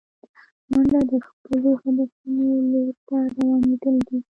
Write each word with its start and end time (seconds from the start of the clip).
منډه 0.69 0.99
د 1.09 1.13
خپلو 1.27 1.69
هدفونو 1.81 2.45
لور 2.71 2.89
ته 3.07 3.17
روانېدل 3.35 3.95
دي 4.07 4.17